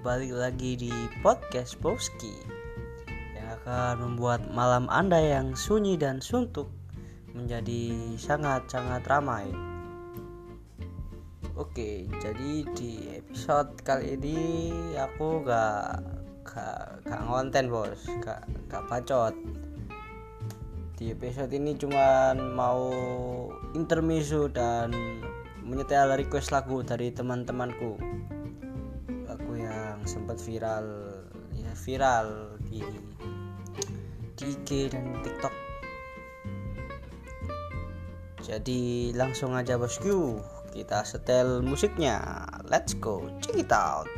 [0.00, 0.88] balik lagi di
[1.20, 2.32] podcast Boski
[3.36, 6.72] yang akan membuat malam Anda yang sunyi dan suntuk
[7.36, 9.52] menjadi sangat-sangat ramai.
[11.52, 16.00] Oke, jadi di episode kali ini aku gak
[16.48, 19.36] gak, gak ngonten bos, gak gak bacot.
[20.96, 22.88] Di episode ini cuman mau
[23.76, 24.96] intermezzo dan
[25.60, 28.00] menyetel request lagu dari teman-temanku
[30.00, 30.88] yang sempat viral
[31.52, 32.80] ya viral di
[34.40, 35.52] di IG dan TikTok.
[38.40, 40.40] Jadi langsung aja bosku.
[40.72, 42.48] Kita setel musiknya.
[42.64, 43.28] Let's go.
[43.44, 44.08] Check it out.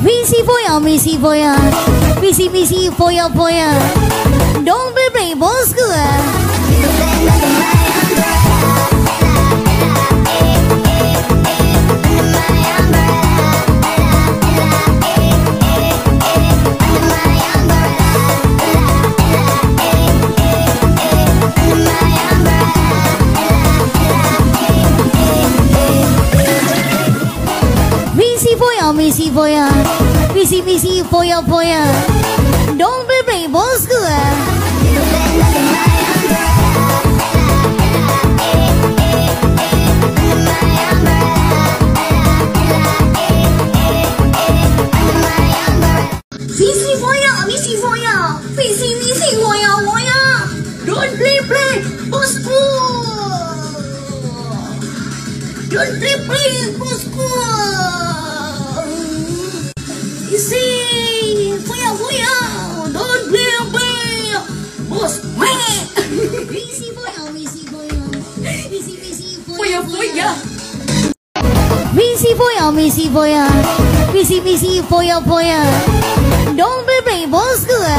[0.00, 1.52] Missy Boya, Missy Boya,
[2.24, 3.68] Missy Missy Boya Boya.
[4.64, 5.76] Don't be brave, boss
[29.16, 29.70] Missy Boya,
[30.34, 31.86] Missy Missy Boya Boya.
[32.76, 34.02] Don't be brave, boss good.
[46.58, 50.22] Missy Boya, Missy Boya, Missy Missy Boya Boya.
[50.86, 51.93] Don't play play,
[60.34, 62.34] Missy Boya Boya,
[62.90, 64.34] don't play play,
[64.90, 65.22] bos.
[66.50, 68.02] Missy Boya, Missy Boya,
[68.42, 70.34] Missy Missy Boya Boya.
[71.94, 73.46] Missy Boya, Missy Boya,
[74.12, 75.62] Missy Missy Boya Boya.
[76.56, 77.94] Don't be brave, boss good.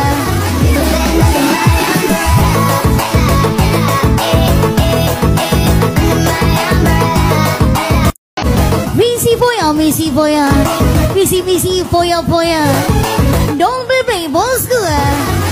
[9.00, 13.58] Missy Boya, Missy Boya, Missy Missy Boya Boya.
[13.58, 15.45] Don't be brave, boss good.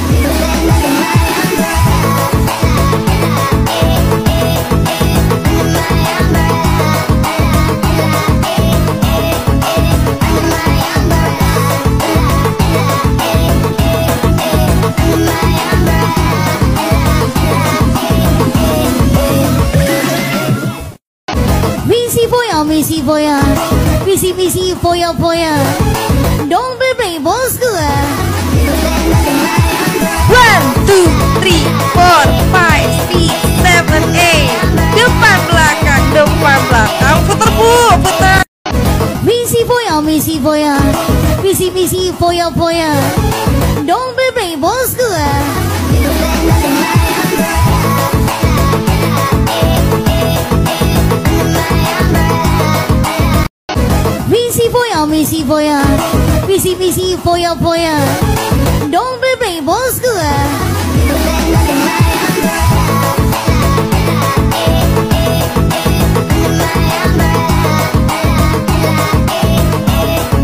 [21.86, 23.44] Missy Boya, Missy Boya,
[24.06, 25.52] Missy Missy Boya Boya.
[26.48, 28.08] Don't be brave, boss good.
[30.32, 31.08] One, two,
[31.44, 32.24] three, four,
[32.56, 34.48] five, six, seven, eight.
[34.96, 37.18] Depan belakang, depan belakang.
[37.28, 38.40] Putar bu, putar.
[39.28, 40.80] Missy Boya, Missy Boya,
[41.44, 42.96] Missy Missy Boya Boya.
[43.84, 44.96] Don't be brave, boss
[55.24, 55.80] visi boya,
[56.48, 57.96] visi visi boya boya.
[58.92, 60.83] Don't play play bosku.